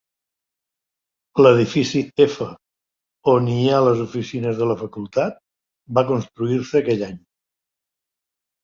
[1.45, 2.47] L'edifici F,
[3.35, 5.41] on hi ha les oficines de la facultat,
[6.01, 7.25] va construir-se aquell any.